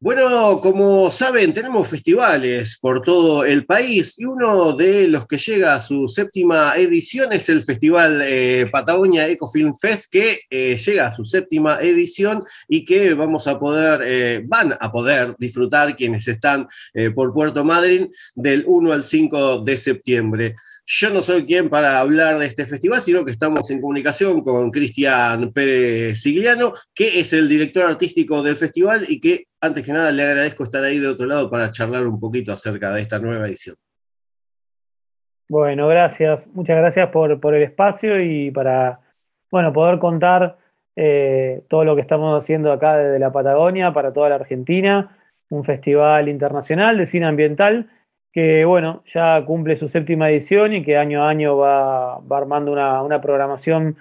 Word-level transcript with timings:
Bueno, 0.00 0.60
como 0.60 1.10
saben, 1.10 1.52
tenemos 1.52 1.88
festivales 1.88 2.78
por 2.80 3.02
todo 3.02 3.44
el 3.44 3.66
país 3.66 4.14
y 4.16 4.26
uno 4.26 4.76
de 4.76 5.08
los 5.08 5.26
que 5.26 5.38
llega 5.38 5.74
a 5.74 5.80
su 5.80 6.08
séptima 6.08 6.74
edición 6.76 7.32
es 7.32 7.48
el 7.48 7.62
Festival 7.62 8.22
eh, 8.24 8.68
Patagonia 8.70 9.26
Ecofilm 9.26 9.74
Fest, 9.74 10.04
que 10.08 10.42
eh, 10.50 10.76
llega 10.76 11.08
a 11.08 11.12
su 11.12 11.24
séptima 11.24 11.78
edición 11.80 12.44
y 12.68 12.84
que 12.84 13.14
vamos 13.14 13.48
a 13.48 13.58
poder, 13.58 14.02
eh, 14.04 14.42
van 14.46 14.76
a 14.78 14.92
poder 14.92 15.34
disfrutar 15.36 15.96
quienes 15.96 16.28
están 16.28 16.68
por 17.16 17.34
Puerto 17.34 17.64
Madryn 17.64 18.08
del 18.36 18.62
1 18.68 18.92
al 18.92 19.02
5 19.02 19.64
de 19.64 19.76
septiembre. 19.76 20.54
Yo 20.90 21.10
no 21.10 21.22
soy 21.22 21.44
quien 21.44 21.68
para 21.68 22.00
hablar 22.00 22.38
de 22.38 22.46
este 22.46 22.64
festival, 22.64 23.02
sino 23.02 23.22
que 23.22 23.32
estamos 23.32 23.70
en 23.70 23.78
comunicación 23.78 24.40
con 24.40 24.70
Cristian 24.70 25.52
Pérez 25.52 26.18
Sigliano, 26.18 26.72
que 26.94 27.20
es 27.20 27.30
el 27.34 27.46
director 27.46 27.84
artístico 27.84 28.42
del 28.42 28.56
festival 28.56 29.04
y 29.06 29.20
que, 29.20 29.44
antes 29.60 29.84
que 29.84 29.92
nada, 29.92 30.10
le 30.10 30.22
agradezco 30.22 30.64
estar 30.64 30.82
ahí 30.82 30.98
de 30.98 31.08
otro 31.08 31.26
lado 31.26 31.50
para 31.50 31.70
charlar 31.70 32.06
un 32.06 32.18
poquito 32.18 32.52
acerca 32.52 32.90
de 32.94 33.02
esta 33.02 33.18
nueva 33.18 33.46
edición. 33.46 33.76
Bueno, 35.46 35.88
gracias. 35.88 36.46
Muchas 36.54 36.78
gracias 36.78 37.10
por, 37.10 37.54
el 37.54 37.62
espacio 37.62 38.22
y 38.22 38.50
para, 38.50 39.00
bueno, 39.50 39.74
poder 39.74 39.98
contar 39.98 40.56
eh, 40.96 41.64
todo 41.68 41.84
lo 41.84 41.96
que 41.96 42.00
estamos 42.00 42.42
haciendo 42.42 42.72
acá 42.72 42.96
desde 42.96 43.18
la 43.18 43.30
Patagonia 43.30 43.92
para 43.92 44.14
toda 44.14 44.30
la 44.30 44.36
Argentina, 44.36 45.18
un 45.50 45.64
festival 45.64 46.30
internacional 46.30 46.96
de 46.96 47.06
cine 47.06 47.26
ambiental 47.26 47.90
que 48.32 48.64
bueno, 48.64 49.02
ya 49.06 49.44
cumple 49.44 49.76
su 49.76 49.88
séptima 49.88 50.30
edición 50.30 50.72
y 50.74 50.84
que 50.84 50.96
año 50.96 51.24
a 51.24 51.28
año 51.30 51.56
va, 51.56 52.16
armando 52.30 52.72
una, 52.72 53.20
programación 53.20 53.96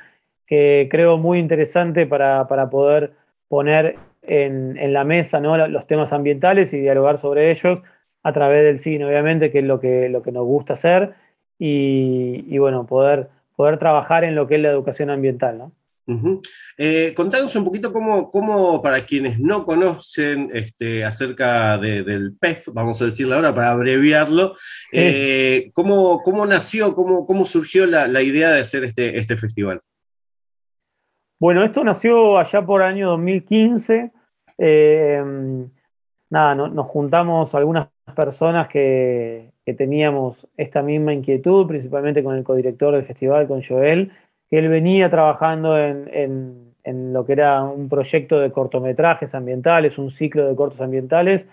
que 0.45 0.88
creo 0.92 1.17
muy 1.17 1.39
interesante 1.39 2.06
para, 2.06 2.47
poder 2.69 3.14
poner 3.47 3.97
en, 4.23 4.94
la 4.94 5.03
mesa 5.03 5.39
los 5.39 5.88
temas 5.88 6.14
ambientales 6.14 6.73
y 6.73 6.80
dialogar 6.80 7.17
sobre 7.17 7.52
ellos 7.52 7.81
a 8.23 8.34
través 8.34 8.64
del 8.64 8.80
cine, 8.80 9.06
obviamente, 9.06 9.52
que 9.52 9.59
es 9.59 9.66
lo 9.66 9.80
que, 9.80 10.09
lo 10.09 10.22
que 10.22 10.31
nos 10.31 10.45
gusta 10.45 10.73
hacer, 10.73 11.14
y, 11.59 12.58
bueno, 12.58 12.86
poder, 12.86 13.30
poder 13.56 13.80
trabajar 13.80 14.23
en 14.23 14.36
lo 14.36 14.47
que 14.47 14.56
es 14.56 14.62
la 14.62 14.69
educación 14.69 15.09
ambiental. 15.09 15.58
¿no? 15.58 15.72
Eh, 16.77 17.13
contanos 17.16 17.53
un 17.55 17.66
poquito 17.66 17.91
cómo, 17.91 18.81
para 18.81 19.02
quienes 19.05 19.39
no 19.39 19.66
conocen 19.66 20.50
este, 20.53 21.03
acerca 21.03 21.77
del 21.77 22.36
PEF, 22.39 22.69
vamos 22.72 23.02
a 23.02 23.05
decirlo 23.05 23.36
ahora 23.36 23.53
para 23.53 23.72
abreviarlo, 23.72 24.55
eh, 24.94 25.69
cómo, 25.73 26.45
nació, 26.45 26.95
cómo, 26.95 27.25
cómo 27.25 27.45
surgió 27.45 27.85
la, 27.85 28.22
idea 28.22 28.52
de 28.52 28.61
hacer 28.61 28.83
este, 28.85 29.17
este 29.17 29.38
festival. 29.38 29.81
Bueno, 31.39 31.63
esto 31.63 31.83
nació 31.83 32.39
allá 32.39 32.66
por 32.66 32.81
año 32.81 33.09
2015. 33.09 34.11
Eh, 34.58 35.23
nada, 36.30 36.55
nos 36.55 36.88
juntamos 36.88 37.53
algunas 37.53 37.89
personas 38.16 38.67
que, 38.69 39.52
que 39.66 39.73
teníamos 39.73 40.47
esta 40.55 40.81
misma 40.81 41.13
inquietud, 41.13 41.67
principalmente 41.67 42.23
con 42.23 42.35
el 42.35 42.44
codirector 42.45 42.95
del 42.95 43.05
festival, 43.05 43.47
con 43.47 43.61
Joel, 43.61 44.13
que 44.50 44.59
él 44.59 44.70
venía 44.70 45.09
trabajando 45.09 45.78
en, 45.78 46.66
lo 47.13 47.25
que 47.25 47.34
era 47.34 47.63
un 47.63 47.90
proyecto 47.90 48.40
de 48.40 48.52
cortometrajes 48.52 49.35
ambientales, 49.35 49.97
un 49.97 50.09
ciclo 50.09 50.47
de 50.47 50.56
cortos 50.56 50.80
ambientales, 50.80 51.46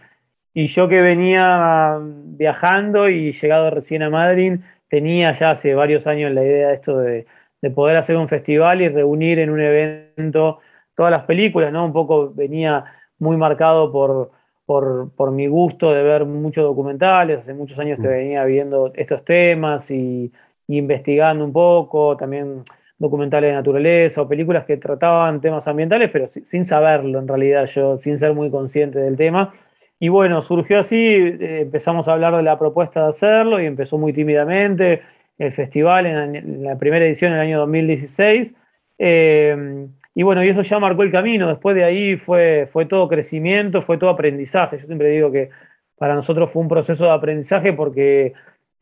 y 0.52 0.66
yo 0.66 0.88
que 0.88 1.00
venía 1.00 1.98
viajando 2.00 3.08
y 3.08 3.32
llegado 3.32 3.70
recién 3.70 4.02
a 4.04 4.10
Madrid, 4.10 4.60
tenía 4.88 5.32
ya 5.32 5.50
hace 5.50 5.74
varios 5.74 6.06
años 6.06 6.32
la 6.32 6.44
idea 6.44 6.68
de 6.68 6.74
esto 6.74 6.98
de, 6.98 7.26
poder 7.74 7.96
hacer 7.96 8.16
un 8.16 8.28
festival 8.28 8.82
y 8.82 8.88
reunir 8.90 9.38
en 9.38 9.48
un 9.48 9.58
evento 9.58 10.60
todas 10.94 11.10
las 11.10 11.22
películas, 11.22 11.72
¿no? 11.72 11.86
Un 11.86 11.94
poco 11.94 12.30
venía 12.34 12.84
muy 13.18 13.38
marcado 13.38 13.90
por, 13.90 14.32
por, 14.66 15.30
mi 15.32 15.46
gusto 15.46 15.92
de 15.92 16.02
ver 16.02 16.26
muchos 16.26 16.62
documentales, 16.62 17.40
hace 17.40 17.54
muchos 17.54 17.78
años 17.78 17.98
que 17.98 18.06
mm. 18.06 18.10
venía 18.10 18.44
viendo 18.44 18.92
estos 18.94 19.24
temas 19.24 19.90
y, 19.90 20.30
y 20.68 20.78
investigando 20.78 21.44
un 21.44 21.52
poco, 21.52 22.16
también 22.18 22.64
documentales 22.98 23.50
de 23.50 23.54
naturaleza 23.54 24.22
o 24.22 24.28
películas 24.28 24.64
que 24.64 24.76
trataban 24.76 25.40
temas 25.40 25.66
ambientales, 25.68 26.10
pero 26.10 26.28
sin 26.44 26.66
saberlo 26.66 27.18
en 27.18 27.28
realidad, 27.28 27.66
yo 27.66 27.98
sin 27.98 28.18
ser 28.18 28.34
muy 28.34 28.50
consciente 28.50 28.98
del 28.98 29.16
tema. 29.16 29.52
Y 29.98 30.08
bueno, 30.08 30.42
surgió 30.42 30.80
así, 30.80 30.96
eh, 30.96 31.60
empezamos 31.62 32.08
a 32.08 32.12
hablar 32.12 32.36
de 32.36 32.42
la 32.42 32.58
propuesta 32.58 33.02
de 33.02 33.08
hacerlo 33.10 33.60
y 33.60 33.66
empezó 33.66 33.98
muy 33.98 34.12
tímidamente 34.12 35.02
el 35.38 35.52
festival 35.52 36.06
en, 36.06 36.62
la 36.62 36.78
primera 36.78 37.04
edición 37.04 37.32
en 37.32 37.38
el 37.38 37.44
año 37.44 37.58
2016. 37.60 38.54
Eh, 38.98 39.86
y 40.14 40.22
bueno, 40.22 40.44
y 40.44 40.48
eso 40.48 40.62
ya 40.62 40.78
marcó 40.78 41.02
el 41.02 41.10
camino. 41.10 41.48
Después 41.48 41.74
de 41.74 41.84
ahí 41.84 42.16
fue, 42.16 42.68
fue 42.70 42.86
todo 42.86 43.08
crecimiento, 43.08 43.82
fue 43.82 43.98
todo 43.98 44.10
aprendizaje. 44.10 44.78
Yo 44.78 44.86
siempre 44.86 45.08
digo 45.08 45.32
que 45.32 45.50
para 45.96 46.14
nosotros 46.14 46.50
fue 46.50 46.62
un 46.62 46.68
proceso 46.68 47.04
de 47.04 47.10
aprendizaje 47.10 47.72
porque 47.72 48.32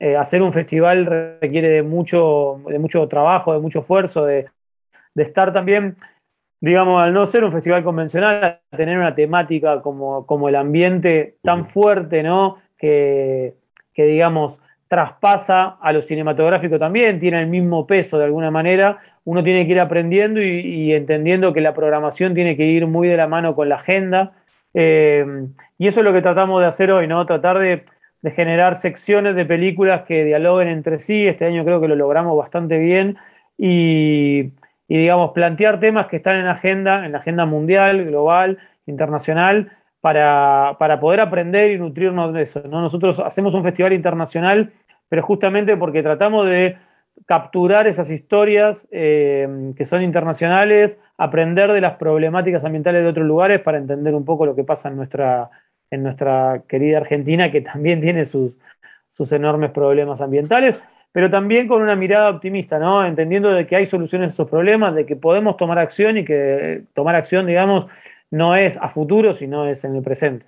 eh, 0.03 0.17
hacer 0.17 0.43
un 0.43 0.53
festival 0.53 1.39
requiere 1.41 1.69
de 1.69 1.85
mucho, 1.85 2.61
de 2.67 2.81
mucho 2.81 3.07
trabajo, 3.07 3.53
de 3.53 3.61
mucho 3.61 3.83
esfuerzo, 3.83 4.25
de, 4.25 4.47
estar 5.15 5.53
también, 5.53 5.95
digamos, 6.61 7.01
al 7.01 7.13
no 7.13 7.25
ser 7.27 7.45
un 7.45 7.53
festival 7.53 7.85
convencional, 7.85 8.59
a 8.73 8.77
tener 8.77 8.99
una 8.99 9.15
temática 9.15 9.81
como, 9.81 10.27
como 10.27 10.49
el 10.49 10.57
ambiente 10.57 11.37
tan 11.45 11.67
fuerte, 11.67 12.25
¿no? 12.25 12.59
Que, 12.77 13.55
digamos, 13.95 14.59
traspasa 14.89 15.77
a 15.81 15.93
lo 15.93 16.03
cinematográfico 16.03 16.81
también, 16.81 17.21
tiene 17.21 17.41
el 17.41 17.47
mismo 17.47 17.87
peso 17.87 18.19
de 18.19 18.25
alguna 18.25 18.51
manera, 18.51 18.99
uno 19.23 19.45
tiene 19.45 19.67
que 19.67 19.73
ir 19.73 19.79
aprendiendo 19.79 20.43
y, 20.43 20.93
entendiendo 20.95 21.53
que 21.53 21.61
la 21.61 21.75
programación 21.75 22.35
tiene 22.35 22.57
que 22.57 22.67
ir 22.67 22.89
muy 22.89 23.07
de 23.07 23.17
la 23.17 23.29
mano 23.29 23.55
con 23.55 23.69
la 23.69 23.77
agenda. 23.77 24.33
Eh, 24.75 25.47
y 25.79 25.87
eso 25.87 26.01
es 26.01 26.05
lo 26.05 26.12
que 26.12 26.23
tratamos 26.23 26.61
de 26.61 26.67
hacer 26.67 26.91
hoy, 26.91 27.07
¿no? 27.07 27.25
Tratar 27.25 27.61
de, 27.61 27.85
de 28.22 28.31
generar 28.31 28.81
secciones 28.81 29.34
de 29.34 29.44
películas 29.44 30.03
que 30.03 30.25
dialoguen 30.25 30.69
entre 30.69 31.00
sí. 31.00 31.27
Este 31.27 31.44
año 31.44 31.65
creo 31.65 31.81
que 31.81 31.88
lo 31.88 31.97
logramos 31.97 32.37
bastante 32.37 32.78
bien 32.78 33.19
y, 33.59 34.53
digamos, 34.88 35.33
plantear 35.33 35.81
temas 35.81 36.06
que 36.06 36.16
están 36.16 36.37
en 36.37 36.47
la 36.47 36.53
agenda, 36.53 37.05
en 37.05 37.12
la 37.12 37.19
agenda 37.19 37.44
mundial, 37.47 38.05
global, 38.05 38.59
internacional, 38.87 39.72
para, 40.00 40.77
poder 41.00 41.21
aprender 41.21 41.72
y 41.72 41.78
nutrirnos 41.78 42.32
de 42.32 42.43
eso. 42.43 42.62
¿no? 42.69 42.81
Nosotros 42.81 43.19
hacemos 43.19 43.55
un 43.55 43.65
festival 43.65 43.93
internacional, 43.93 44.72
pero 45.09 45.22
justamente 45.22 45.77
porque 45.77 46.03
tratamos 46.03 46.47
de 46.47 46.77
capturar 47.27 47.87
esas 47.87 48.11
historias 48.11 48.87
eh, 48.91 49.72
que 49.77 49.84
son 49.84 50.03
internacionales, 50.03 50.97
aprender 51.19 51.72
de 51.72 51.81
las 51.81 51.97
problemáticas 51.97 52.65
ambientales 52.65 53.03
de 53.03 53.09
otros 53.09 53.27
lugares 53.27 53.61
para 53.61 53.78
entender 53.78 54.15
un 54.15 54.25
poco 54.25 54.47
lo 54.47 54.56
que 54.56 54.65
pasa 54.65 54.88
en 54.88 54.97
nuestra, 54.97 55.50
en 55.93 56.03
nuestra 56.03 56.63
querida 56.67 56.97
Argentina, 56.97 57.53
que 57.53 57.61
también 57.61 58.01
tiene 58.01 58.25
sus, 58.25 58.53
sus 59.13 59.31
enormes 59.31 59.71
problemas 59.71 60.21
ambientales, 60.21 60.81
pero 61.13 61.31
también 61.31 61.69
con 61.69 61.83
una 61.83 61.95
mirada 61.95 62.31
optimista, 62.31 62.79
¿no? 62.79 63.05
Entendiendo 63.07 63.51
de 63.51 63.67
que 63.67 63.77
hay 63.77 63.87
soluciones 63.87 64.31
a 64.31 64.33
esos 64.33 64.49
problemas, 64.49 64.95
de 64.95 65.05
que 65.05 65.17
podemos 65.17 65.59
tomar 65.59 65.79
acción 65.79 66.17
y 66.17 66.25
que 66.25 66.85
tomar 66.95 67.15
acción, 67.15 67.47
digamos, 67.47 67.87
no 68.31 68.57
es 68.57 68.79
a 68.79 68.89
futuro, 68.89 69.35
sino 69.35 69.67
es 69.67 69.85
en 69.85 69.95
el 69.95 70.03
presente. 70.03 70.47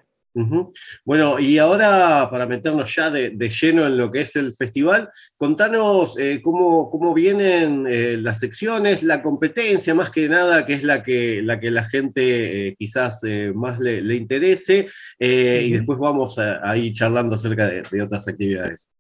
Bueno, 1.05 1.39
y 1.39 1.59
ahora 1.59 2.29
para 2.29 2.47
meternos 2.47 2.93
ya 2.95 3.09
de, 3.09 3.31
lleno 3.31 3.87
en 3.87 3.97
lo 3.97 4.11
que 4.11 4.23
es 4.23 4.35
el 4.35 4.53
festival, 4.53 5.09
contanos 5.37 6.17
eh, 6.19 6.41
cómo, 6.43 7.15
vienen 7.15 7.87
eh, 7.89 8.17
las 8.19 8.41
secciones, 8.41 9.05
la 9.05 9.23
competencia 9.23 9.95
más 9.95 10.11
que 10.11 10.29
nada, 10.29 10.67
que 10.67 10.75
es 10.75 10.83
la 10.83 11.03
que 11.05 11.41
la, 11.41 11.61
que 11.61 11.71
la 11.71 11.85
gente 11.85 12.69
eh, 12.69 12.75
quizás 12.77 13.23
más 13.55 13.79
le, 13.79 14.15
interese, 14.15 14.89
y 15.19 15.73
después 15.73 15.99
vamos 15.99 16.39
a, 16.39 16.77
ir 16.77 16.93
charlando 16.93 17.37
acerca 17.37 17.69
de, 17.69 17.83
de, 17.89 18.03
otras 18.03 18.27
actividades. 18.27 18.91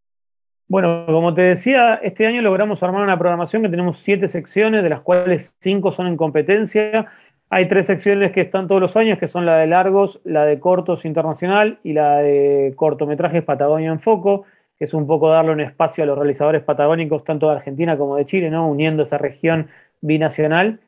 Bueno, 0.69 1.04
como 1.06 1.34
te 1.34 1.42
decía, 1.42 1.96
este 1.96 2.26
año 2.26 2.42
logramos 2.42 2.82
armar 2.82 3.02
una 3.02 3.19
programación 3.19 3.62
que 3.62 3.69
tenemos 3.69 3.98
siete 3.98 4.28
secciones, 4.28 4.82
de 4.82 4.88
las 4.88 5.00
cuales 5.00 5.56
cinco 5.60 5.90
son 5.90 6.06
en 6.06 6.16
competencia 6.16 7.10
hay 7.54 7.68
tres 7.68 7.86
secciones 7.86 8.32
que 8.32 8.40
están 8.40 8.66
todos 8.66 8.80
los 8.80 8.96
años, 8.96 9.16
que 9.16 9.28
son 9.28 9.46
la 9.46 9.58
de 9.58 9.68
largos, 9.68 10.20
la 10.24 10.44
de 10.44 10.58
cortos 10.58 11.04
internacional 11.04 11.78
y 11.84 11.92
la 11.92 12.18
de 12.18 12.72
cortometrajes 12.74 13.44
Patagonia 13.44 13.92
en 13.92 14.00
Foco, 14.00 14.44
que 14.76 14.86
es 14.86 14.92
un 14.92 15.06
poco 15.06 15.30
darle 15.30 15.52
un 15.52 15.60
espacio 15.60 16.02
a 16.02 16.06
los 16.08 16.18
realizadores 16.18 16.64
patagónicos, 16.64 17.22
tanto 17.22 17.46
de 17.46 17.54
Argentina 17.54 17.96
como 17.96 18.16
de 18.16 18.26
Chile, 18.26 18.50
¿no? 18.50 18.66
uniendo 18.66 19.04
esa 19.04 19.18
región 19.18 19.68
binacional. 20.00 20.80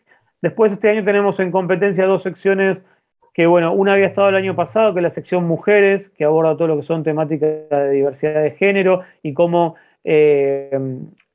Después 0.42 0.72
este 0.72 0.90
año 0.90 1.04
tenemos 1.04 1.38
en 1.38 1.52
competencia 1.52 2.04
dos 2.04 2.24
secciones 2.24 2.84
que 3.32 3.46
bueno, 3.46 3.72
una 3.72 3.92
había 3.92 4.06
estado 4.06 4.30
el 4.30 4.34
año 4.34 4.56
pasado, 4.56 4.92
que 4.92 4.98
es 4.98 5.04
la 5.04 5.10
sección 5.10 5.44
Mujeres, 5.46 6.08
que 6.08 6.24
aborda 6.24 6.56
todo 6.56 6.66
lo 6.66 6.76
que 6.78 6.82
son 6.82 7.04
temáticas 7.04 7.70
de 7.70 7.90
diversidad 7.92 8.42
de 8.42 8.50
género 8.50 9.02
y 9.22 9.34
cómo 9.34 9.76
eh, 10.02 10.76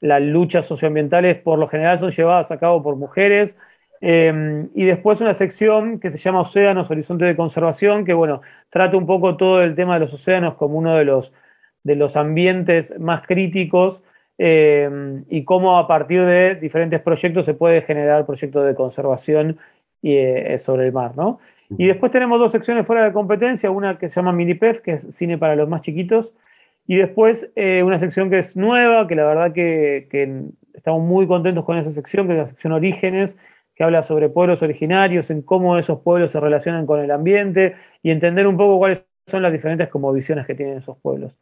las 0.02 0.22
luchas 0.22 0.66
socioambientales 0.66 1.38
por 1.38 1.58
lo 1.58 1.70
general 1.70 2.00
son 2.00 2.12
llevadas 2.12 2.52
a 2.52 2.60
cabo 2.60 2.84
por 2.84 2.98
mujeres. 2.98 3.56
Eh, 4.02 4.68
y 4.74 4.84
después 4.86 5.22
una 5.22 5.34
sección 5.34 6.00
que 6.00 6.12
se 6.12 6.18
llama 6.18 6.42
Océanos, 6.42 6.90
Horizonte 6.90 7.26
de 7.26 7.36
Conservación, 7.36 8.04
que 8.04 8.14
bueno, 8.14 8.42
trata 8.70 8.98
un 8.98 9.06
poco 9.06 9.38
todo 9.38 9.62
el 9.62 9.76
tema 9.76 9.94
de 9.96 10.02
los 10.02 10.14
océanos 10.14 10.56
como 10.56 10.78
uno 10.78 10.96
de 10.96 11.06
los, 11.06 11.32
de 11.84 11.96
los 11.96 12.16
ambientes 12.16 13.00
más 13.00 13.26
críticos 13.28 14.02
eh, 14.38 15.24
y 15.30 15.44
cómo 15.44 15.78
a 15.78 15.88
partir 15.88 16.26
de 16.26 16.56
diferentes 16.56 17.00
proyectos 17.02 17.46
se 17.46 17.54
puede 17.54 17.84
generar 17.84 18.26
proyectos 18.26 18.66
de 18.66 18.76
conservación 18.76 19.58
sobre 20.58 20.88
el 20.88 20.94
mar, 20.94 21.16
¿no? 21.16 21.40
Y 21.78 21.88
después 21.88 22.12
tenemos 22.12 22.40
dos 22.40 22.52
secciones 22.52 22.86
fuera 22.86 23.06
de 23.06 23.14
competencia, 23.14 23.72
una 23.72 23.98
que 23.98 24.10
se 24.10 24.16
llama 24.16 24.34
Minipef, 24.34 24.82
que 24.82 24.94
es 24.94 25.08
cine 25.16 25.38
para 25.38 25.56
los 25.56 25.70
más 25.70 25.82
chiquitos, 25.82 26.34
y 26.88 26.98
después 26.98 27.50
eh, 27.56 27.84
una 27.84 27.98
sección 27.98 28.30
que 28.30 28.40
es 28.40 28.56
nueva, 28.56 29.08
que 29.08 29.16
la 29.16 29.26
verdad 29.26 29.54
que, 29.54 30.08
estamos 30.74 31.02
muy 31.04 31.28
contentos 31.28 31.64
con 31.64 31.78
esa 31.78 31.92
sección, 31.94 32.28
que 32.28 32.34
es 32.34 32.40
la 32.40 32.48
sección 32.48 32.74
Orígenes, 32.74 33.38
que 33.82 33.86
habla 33.86 34.04
sobre 34.04 34.30
pueblos 34.30 34.62
originarios, 34.62 35.32
en 35.32 35.42
cómo 35.42 35.76
esos 35.80 36.02
pueblos 36.02 36.30
se 36.30 36.40
relacionan 36.40 36.86
con 36.86 37.00
el 37.00 37.10
ambiente 37.10 37.74
y 38.04 38.12
entender 38.12 38.46
un 38.46 38.56
poco 38.56 38.78
cuáles 38.78 39.04
son 39.26 39.42
las 39.42 39.52
diferentes 39.52 39.90
como 39.90 40.14
visiones 40.14 40.46
que 40.46 40.54
tienen 40.54 40.78
esos 40.78 41.00
pueblos. 41.00 41.36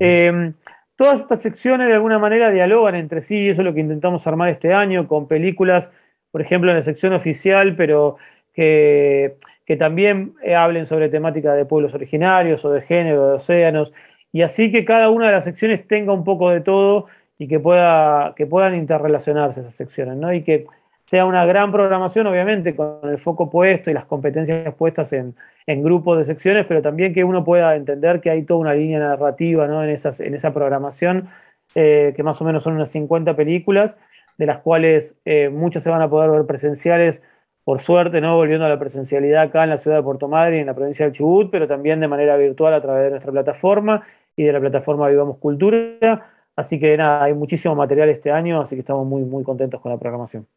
Em, 0.00 0.54
todas 0.96 1.20
estas 1.20 1.42
secciones 1.42 1.88
de 1.88 1.92
alguna 1.92 2.18
manera 2.18 2.50
dialogan 2.50 2.94
entre 2.94 3.20
sí, 3.20 3.36
y 3.36 3.48
eso 3.50 3.60
es 3.60 3.66
lo 3.66 3.74
que 3.74 3.80
intentamos 3.80 4.26
armar 4.26 4.48
este 4.48 4.72
año 4.72 5.06
con 5.06 5.28
películas, 5.28 5.90
por 6.30 6.40
ejemplo, 6.40 6.70
en 6.70 6.78
la 6.78 6.82
sección 6.82 7.12
oficial, 7.12 7.76
pero 7.76 8.16
que, 8.54 9.34
que 9.66 9.76
también 9.76 10.32
hablen 10.56 10.86
sobre 10.86 11.10
temática 11.10 11.52
de 11.52 11.66
pueblos 11.66 11.92
originarios 11.92 12.64
o 12.64 12.72
de 12.72 12.80
género, 12.80 13.26
de 13.26 13.32
océanos, 13.34 13.92
y 14.32 14.40
así 14.40 14.72
que 14.72 14.86
cada 14.86 15.10
una 15.10 15.26
de 15.26 15.32
las 15.32 15.44
secciones 15.44 15.86
tenga 15.86 16.14
un 16.14 16.24
poco 16.24 16.48
de 16.48 16.62
todo 16.62 17.08
y 17.38 17.46
que, 17.46 17.60
pueda, 17.60 18.32
que 18.36 18.46
puedan 18.46 18.74
interrelacionarse 18.74 19.60
esas 19.60 19.74
secciones, 19.74 20.16
¿no? 20.16 20.32
Y 20.32 20.42
que 20.42 20.66
sea 21.14 21.26
una 21.26 21.46
gran 21.46 21.70
programación, 21.70 22.26
obviamente, 22.26 22.74
con 22.74 22.98
el 23.04 23.18
foco 23.18 23.48
puesto 23.48 23.88
y 23.88 23.94
las 23.94 24.04
competencias 24.04 24.74
puestas 24.74 25.12
en, 25.12 25.36
grupos 25.64 26.18
de 26.18 26.24
secciones, 26.24 26.66
pero 26.66 26.82
también 26.82 27.14
que 27.14 27.22
uno 27.22 27.44
pueda 27.44 27.76
entender 27.76 28.20
que 28.20 28.30
hay 28.30 28.42
toda 28.42 28.58
una 28.58 28.74
línea 28.74 28.98
narrativa 28.98 29.64
en, 29.64 29.90
esa 30.34 30.52
programación, 30.52 31.28
eh, 31.76 32.14
que 32.16 32.24
más 32.24 32.40
o 32.40 32.44
menos 32.44 32.64
son 32.64 32.74
unas 32.74 32.88
50 32.88 33.36
películas, 33.36 33.94
de 34.38 34.46
las 34.46 34.58
cuales 34.58 35.14
eh, 35.24 35.50
muchas 35.50 35.84
se 35.84 35.90
van 35.90 36.02
a 36.02 36.10
poder 36.10 36.32
ver 36.32 36.46
presenciales, 36.46 37.22
por 37.62 37.78
suerte, 37.78 38.20
volviendo 38.20 38.66
a 38.66 38.68
la 38.68 38.80
presencialidad 38.80 39.42
acá 39.42 39.62
en 39.62 39.70
la 39.70 39.78
ciudad 39.78 39.98
de 39.98 40.02
Puerto 40.02 40.26
Madryn, 40.26 40.62
en 40.62 40.66
la 40.66 40.74
provincia 40.74 41.06
de 41.06 41.12
Chubut, 41.12 41.48
pero 41.52 41.68
también 41.68 42.00
de 42.00 42.08
manera 42.08 42.36
virtual 42.36 42.74
a 42.74 42.82
través 42.82 43.04
de 43.04 43.10
nuestra 43.10 43.30
plataforma 43.30 44.04
y 44.34 44.42
de 44.42 44.52
la 44.52 44.58
plataforma 44.58 45.08
Vivamos 45.08 45.38
Cultura. 45.38 46.32
Así 46.56 46.80
que 46.80 46.96
nada, 46.96 47.22
hay 47.22 47.34
muchísimo 47.34 47.76
material 47.76 48.08
este 48.08 48.32
año, 48.32 48.60
así 48.60 48.74
que 48.74 48.80
estamos 48.80 49.06
muy, 49.06 49.22
muy 49.22 49.44
contentos 49.44 49.80
con 49.80 49.92
la 49.92 49.98
programación. 49.98 50.48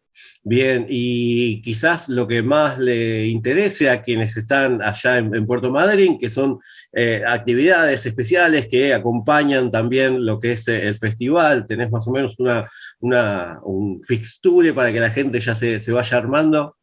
Bien, 0.43 0.85
y 0.87 1.61
quizás 1.61 2.09
lo 2.09 2.27
que 2.27 2.41
más 2.41 2.79
le 2.79 3.25
interese 3.27 3.89
a 3.89 4.01
quienes 4.01 4.37
están 4.37 4.81
allá 4.81 5.17
en, 5.17 5.45
Puerto 5.45 5.71
Madryn, 5.71 6.17
que 6.17 6.29
son 6.29 6.59
eh, 6.93 7.21
actividades 7.27 8.05
especiales 8.05 8.67
que 8.67 8.93
acompañan 8.93 9.71
también 9.71 10.25
lo 10.25 10.39
que 10.39 10.53
es 10.53 10.67
eh, 10.67 10.87
el 10.87 10.95
festival. 10.95 11.67
Tenés 11.67 11.91
más 11.91 12.07
o 12.07 12.11
menos 12.11 12.39
una, 12.39 12.69
una 12.99 13.59
un 13.63 14.01
fixture 14.03 14.73
para 14.73 14.91
que 14.91 14.99
la 14.99 15.09
gente 15.09 15.39
ya 15.39 15.55
se, 15.55 15.79
vaya 15.91 16.17
armando. 16.17 16.75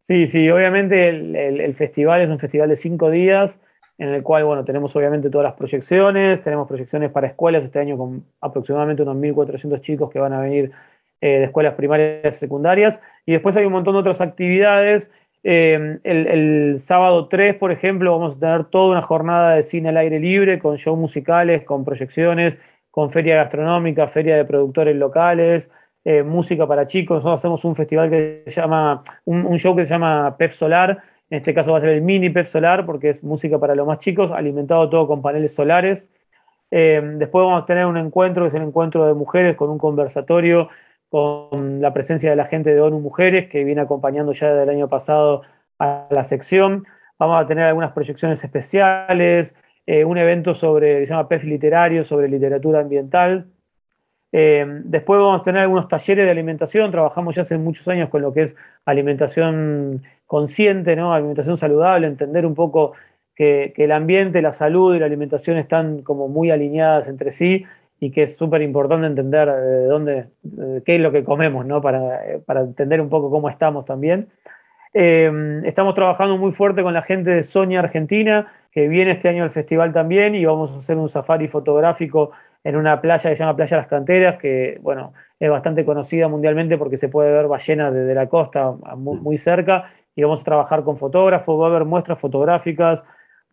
Sí, 0.00 0.26
sí, 0.26 0.50
obviamente 0.50 1.08
el 1.08 1.74
festival 1.74 2.22
es 2.22 2.28
un 2.28 2.38
festival 2.40 2.68
de 2.68 2.76
cinco 2.76 3.10
días 3.10 3.58
en 3.98 4.08
el 4.08 4.22
cual, 4.22 4.44
bueno, 4.44 4.64
tenemos 4.64 4.94
obviamente 4.96 5.30
todas 5.30 5.44
las 5.44 5.54
proyecciones, 5.54 6.42
tenemos 6.42 6.66
proyecciones 6.66 7.12
para 7.12 7.28
escuelas 7.28 7.62
este 7.62 7.78
año 7.78 7.96
con 7.96 8.24
aproximadamente 8.40 9.02
unos 9.02 9.16
1.400 9.16 9.80
chicos 9.80 10.10
que 10.10 10.18
van 10.18 10.32
a 10.32 10.40
venir 10.40 10.72
eh, 11.22 11.38
de 11.38 11.44
escuelas 11.44 11.74
primarias 11.74 12.34
y 12.34 12.38
secundarias, 12.40 12.98
y 13.24 13.30
después 13.30 13.56
hay 13.56 13.64
un 13.64 13.72
montón 13.72 13.94
de 13.94 14.00
otras 14.00 14.20
actividades. 14.20 15.08
Eh, 15.44 16.00
el, 16.02 16.80
sábado 16.80 17.28
3, 17.28 17.54
por 17.54 17.70
ejemplo, 17.70 18.18
vamos 18.18 18.36
a 18.36 18.40
tener 18.40 18.64
toda 18.64 18.90
una 18.90 19.02
jornada 19.02 19.54
de 19.54 19.62
cine 19.62 19.90
al 19.90 19.98
aire 19.98 20.18
libre, 20.18 20.58
con 20.58 20.78
shows 20.78 20.98
musicales, 20.98 21.62
con 21.62 21.84
proyecciones, 21.84 22.58
con 22.90 23.10
feria 23.10 23.36
gastronómica, 23.36 24.08
feria 24.08 24.34
de 24.34 24.44
productores 24.44 24.96
locales, 24.96 25.70
eh, 26.04 26.24
música 26.24 26.66
para 26.66 26.88
chicos. 26.88 27.18
Nosotros 27.18 27.38
hacemos 27.38 27.64
un 27.64 27.76
festival 27.76 28.10
que 28.10 28.42
se 28.46 28.60
llama, 28.60 29.04
un, 29.24 29.56
show 29.60 29.76
que 29.76 29.84
se 29.86 29.90
llama 29.90 30.36
PEF 30.36 30.56
Solar, 30.56 31.04
en 31.30 31.38
este 31.38 31.54
caso 31.54 31.70
va 31.70 31.78
a 31.78 31.82
ser 31.82 31.90
el 31.90 32.02
mini 32.02 32.30
PEP 32.30 32.46
solar 32.46 32.84
porque 32.84 33.10
es 33.10 33.22
música 33.22 33.60
para 33.60 33.76
los 33.76 33.86
más 33.86 34.00
chicos, 34.00 34.32
alimentado 34.32 34.90
todo 34.90 35.06
con 35.06 35.22
paneles 35.22 35.54
solares. 35.54 36.08
Después 36.68 37.44
vamos 37.44 37.62
a 37.62 37.66
tener 37.66 37.86
un 37.86 37.98
encuentro, 37.98 38.44
que 38.44 38.48
es 38.48 38.54
el 38.54 38.62
encuentro 38.62 39.06
de 39.06 39.14
mujeres 39.14 39.56
con 39.56 39.70
un 39.70 39.78
conversatorio 39.78 40.68
con 41.12 41.82
la 41.82 41.92
presencia 41.92 42.30
de 42.30 42.36
la 42.36 42.46
gente 42.46 42.72
de 42.72 42.80
ONU 42.80 42.98
Mujeres, 42.98 43.50
que 43.50 43.64
viene 43.64 43.82
acompañando 43.82 44.32
ya 44.32 44.48
desde 44.48 44.62
el 44.62 44.70
año 44.70 44.88
pasado 44.88 45.42
a 45.78 46.06
la 46.08 46.24
sección. 46.24 46.86
Vamos 47.18 47.38
a 47.38 47.46
tener 47.46 47.64
algunas 47.64 47.92
proyecciones 47.92 48.42
especiales, 48.42 49.54
eh, 49.84 50.06
un 50.06 50.16
evento 50.16 50.54
sobre, 50.54 51.00
que 51.00 51.06
se 51.06 51.10
llama 51.12 51.28
PEF 51.28 51.44
Literario, 51.44 52.06
sobre 52.06 52.30
literatura 52.30 52.80
ambiental. 52.80 53.46
Eh, 54.32 54.64
después 54.84 55.20
vamos 55.20 55.42
a 55.42 55.44
tener 55.44 55.60
algunos 55.60 55.86
talleres 55.86 56.24
de 56.24 56.30
alimentación. 56.30 56.90
Trabajamos 56.90 57.34
ya 57.34 57.42
hace 57.42 57.58
muchos 57.58 57.86
años 57.88 58.08
con 58.08 58.22
lo 58.22 58.32
que 58.32 58.44
es 58.44 58.56
alimentación 58.86 60.02
consciente, 60.26 60.96
¿no? 60.96 61.12
Alimentación 61.12 61.58
saludable, 61.58 62.06
entender 62.06 62.46
un 62.46 62.54
poco 62.54 62.94
que, 63.36 63.74
el 63.76 63.92
ambiente, 63.92 64.40
la 64.40 64.54
salud 64.54 64.94
y 64.94 64.98
la 64.98 65.04
alimentación 65.04 65.58
están 65.58 66.00
como 66.00 66.28
muy 66.28 66.50
alineadas 66.50 67.06
entre 67.06 67.32
sí 67.32 67.66
y 68.02 68.10
que 68.10 68.24
es 68.24 68.36
súper 68.36 68.62
importante 68.62 69.06
entender 69.06 69.48
eh, 69.48 69.52
de 69.52 69.86
dónde, 69.86 70.26
qué 70.84 70.96
es 70.96 71.00
lo 71.00 71.12
que 71.12 71.22
comemos, 71.22 71.64
¿no? 71.64 71.80
Para, 71.80 72.26
eh, 72.26 72.40
para 72.44 72.62
entender 72.62 73.00
un 73.00 73.08
poco 73.08 73.30
cómo 73.30 73.48
estamos 73.48 73.84
también. 73.84 74.26
estamos 74.92 75.94
trabajando 75.94 76.36
muy 76.36 76.50
fuerte 76.50 76.82
con 76.82 76.92
la 76.92 77.02
gente 77.02 77.30
de 77.30 77.44
Sonia 77.44 77.78
Argentina, 77.78 78.52
que 78.72 78.88
viene 78.88 79.12
este 79.12 79.28
año 79.28 79.44
al 79.44 79.50
festival 79.50 79.92
también 79.92 80.34
y 80.34 80.44
vamos 80.44 80.72
a 80.72 80.78
hacer 80.78 80.96
un 80.96 81.08
safari 81.08 81.46
fotográfico 81.46 82.32
en 82.64 82.74
una 82.74 83.00
playa 83.00 83.30
que 83.30 83.36
se 83.36 83.40
llama 83.40 83.54
Playa 83.54 83.76
Las 83.76 83.86
Canteras, 83.86 84.36
que 84.36 84.80
bueno, 84.82 85.12
es 85.38 85.48
bastante 85.48 85.84
conocida 85.84 86.26
mundialmente 86.26 86.76
porque 86.78 86.98
se 86.98 87.08
puede 87.08 87.30
ver 87.30 87.46
ballenas 87.46 87.94
desde 87.94 88.14
la 88.16 88.26
costa 88.28 88.72
muy, 88.96 89.38
cerca, 89.38 89.92
y 90.16 90.24
vamos 90.24 90.40
a 90.40 90.44
trabajar 90.44 90.82
con 90.82 90.96
fotógrafos, 90.96 91.60
va 91.60 91.66
a 91.66 91.70
haber 91.70 91.84
muestras 91.84 92.18
fotográficas, 92.18 93.04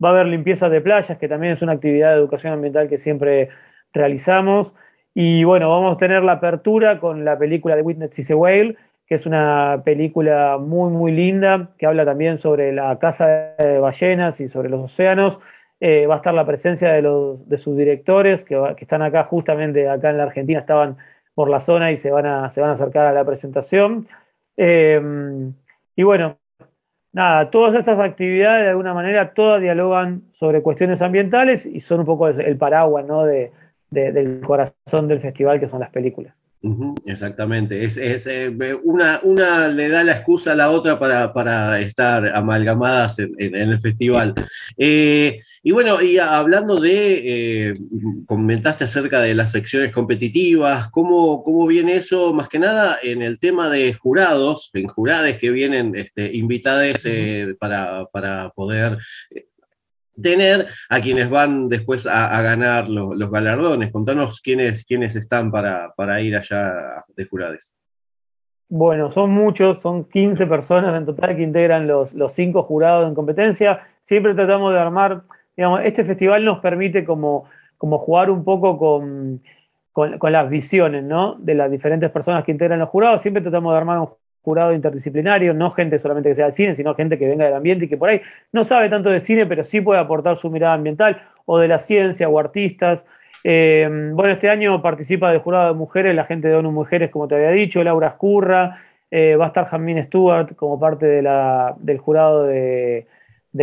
va 0.02 0.08
a 0.08 0.12
haber 0.12 0.26
limpieza 0.26 0.68
de 0.68 0.80
playas, 0.80 1.16
que 1.18 1.28
también 1.28 1.52
es 1.52 1.62
una 1.62 1.72
actividad 1.72 2.10
de 2.10 2.16
educación 2.16 2.52
ambiental 2.52 2.88
que 2.88 2.98
siempre 2.98 3.48
realizamos, 3.92 4.74
y 5.14 5.44
bueno, 5.44 5.68
vamos 5.70 5.96
a 5.96 5.98
tener 5.98 6.22
la 6.22 6.32
apertura 6.32 7.00
con 7.00 7.24
la 7.24 7.38
película 7.38 7.76
de 7.76 7.82
Witness 7.82 8.18
is 8.18 8.30
a 8.30 8.36
Whale, 8.36 8.76
que 9.06 9.16
es 9.16 9.26
una 9.26 9.82
película 9.84 10.56
muy, 10.58 10.90
muy 10.90 11.10
linda, 11.12 11.70
que 11.78 11.86
habla 11.86 12.04
también 12.04 12.38
sobre 12.38 12.72
la 12.72 12.96
caza 12.98 13.26
de 13.58 13.80
ballenas 13.80 14.40
y 14.40 14.48
sobre 14.48 14.68
los 14.68 14.82
océanos, 14.82 15.40
eh, 15.80 16.06
va 16.06 16.14
a 16.14 16.16
estar 16.18 16.32
la 16.32 16.46
presencia 16.46 16.92
de, 16.92 17.02
los, 17.02 17.48
de 17.48 17.58
sus 17.58 17.76
directores 17.76 18.44
que, 18.44 18.56
están 18.78 19.02
acá 19.02 19.24
justamente, 19.24 19.88
acá 19.88 20.10
en 20.10 20.18
la 20.18 20.24
Argentina, 20.24 20.60
estaban 20.60 20.98
por 21.34 21.50
la 21.50 21.58
zona 21.58 21.90
y 21.90 21.96
se 21.96 22.10
van 22.10 22.26
a, 22.26 22.50
se 22.50 22.60
van 22.60 22.70
a 22.70 22.74
acercar 22.74 23.06
a 23.06 23.12
la 23.12 23.24
presentación. 23.24 24.06
Em, 24.56 25.54
y 25.96 26.02
bueno, 26.04 26.38
nada, 27.12 27.50
todas 27.50 27.74
estas 27.74 27.98
actividades 27.98 28.64
de 28.64 28.70
alguna 28.70 28.94
manera, 28.94 29.34
todas 29.34 29.60
dialogan 29.60 30.22
sobre 30.34 30.62
cuestiones 30.62 31.02
ambientales 31.02 31.66
y 31.66 31.80
son 31.80 32.00
un 32.00 32.06
poco 32.06 32.28
el 32.28 32.56
paraguas 32.58 33.06
¿no? 33.06 33.24
de, 33.24 33.52
del 33.90 34.40
corazón 34.40 35.08
del 35.08 35.20
festival, 35.20 35.60
que 35.60 35.68
son 35.68 35.80
las 35.80 35.90
películas 35.90 36.34
exactamente. 37.06 37.82
Es, 37.84 37.96
eh, 38.26 38.54
una, 38.82 39.20
una 39.22 39.68
le 39.68 39.88
da 39.88 40.04
la 40.04 40.12
excusa 40.12 40.52
a 40.52 40.56
la 40.56 40.70
otra 40.70 40.98
para, 40.98 41.80
estar 41.80 42.26
amalgamadas 42.36 43.18
en, 43.18 43.54
el 43.54 43.80
festival. 43.80 44.34
Eh, 44.76 45.40
y 45.62 45.70
bueno, 45.72 46.02
y 46.02 46.18
hablando 46.18 46.78
de, 46.78 47.68
eh, 47.68 47.74
comentaste 48.26 48.84
acerca 48.84 49.20
de 49.20 49.34
las 49.34 49.52
secciones 49.52 49.92
competitivas, 49.92 50.90
¿cómo, 50.90 51.42
¿cómo, 51.42 51.66
viene 51.66 51.94
eso? 51.94 52.32
Más 52.34 52.48
que 52.48 52.58
nada 52.58 52.98
en 53.02 53.22
el 53.22 53.38
tema 53.38 53.70
de 53.70 53.94
jurados, 53.94 54.70
en 54.74 54.86
jurades 54.86 55.38
que 55.38 55.50
vienen 55.50 55.94
este, 55.94 56.34
invitados 56.36 56.70
para, 57.58 58.06
para 58.12 58.50
poder 58.50 58.98
tener 60.22 60.66
a 60.88 61.00
quienes 61.00 61.28
van 61.30 61.68
después 61.68 62.06
a, 62.06 62.42
ganar 62.42 62.88
los, 62.88 63.30
galardones. 63.30 63.90
Contanos 63.92 64.40
quiénes, 64.40 64.84
quiénes 64.84 65.16
están 65.16 65.50
para, 65.50 66.20
ir 66.20 66.36
allá 66.36 67.04
de 67.16 67.24
jurades. 67.24 67.76
Bueno, 68.68 69.10
son 69.10 69.30
muchos, 69.30 69.80
son 69.80 70.04
15 70.04 70.46
personas 70.46 70.96
en 70.96 71.04
total 71.04 71.36
que 71.36 71.42
integran 71.42 71.86
los, 71.86 72.14
los 72.14 72.32
cinco 72.32 72.62
jurados 72.62 73.08
en 73.08 73.14
competencia. 73.14 73.80
Siempre 74.02 74.34
tratamos 74.34 74.72
de 74.72 74.78
armar, 74.78 75.22
digamos, 75.56 75.80
este 75.84 76.04
festival 76.04 76.44
nos 76.44 76.60
permite 76.60 77.04
como, 77.04 77.46
como 77.76 77.98
jugar 77.98 78.30
un 78.30 78.44
poco 78.44 78.78
con, 78.78 79.42
con, 79.92 80.32
las 80.32 80.48
visiones, 80.48 81.02
¿no? 81.04 81.34
De 81.34 81.54
las 81.54 81.70
diferentes 81.70 82.10
personas 82.10 82.44
que 82.44 82.52
integran 82.52 82.78
los 82.78 82.88
jurados. 82.88 83.22
Siempre 83.22 83.42
tratamos 83.42 83.72
de 83.72 83.78
armar 83.78 83.98
un 83.98 84.08
jurado 84.42 84.72
interdisciplinario, 84.72 85.54
no 85.54 85.70
gente 85.70 85.98
solamente 85.98 86.30
que 86.30 86.34
sea 86.34 86.46
del 86.46 86.54
cine, 86.54 86.74
sino 86.74 86.94
gente 86.94 87.18
que 87.18 87.28
venga 87.28 87.44
del 87.44 87.54
ambiente 87.54 87.84
y 87.84 87.88
que 87.88 87.96
por 87.96 88.08
ahí 88.08 88.20
no 88.52 88.64
sabe 88.64 88.88
tanto 88.88 89.10
de 89.10 89.20
cine, 89.20 89.46
pero 89.46 89.64
sí 89.64 89.80
puede 89.80 90.00
aportar 90.00 90.36
su 90.36 90.50
mirada 90.50 90.74
ambiental 90.74 91.22
o 91.46 91.58
de 91.58 91.68
la 91.68 91.78
ciencia 91.78 92.28
o 92.28 92.38
artistas. 92.38 93.04
Eh, 93.44 93.88
bueno, 94.12 94.32
este 94.32 94.48
año 94.48 94.80
participa 94.82 95.30
del 95.30 95.40
jurado 95.40 95.72
de 95.72 95.78
mujeres, 95.78 96.14
la 96.14 96.24
gente 96.24 96.48
de 96.48 96.54
ONU 96.54 96.72
Mujeres, 96.72 97.10
como 97.10 97.28
te 97.28 97.34
había 97.36 97.50
dicho, 97.50 97.82
Laura 97.82 98.08
Escurra, 98.08 98.78
eh, 99.10 99.36
va 99.36 99.46
a 99.46 99.48
estar 99.48 99.66
Jamín 99.66 100.02
Stewart 100.06 100.54
como 100.54 100.78
parte 100.78 101.06
del 101.06 101.98
jurado 101.98 102.44
de, 102.44 103.06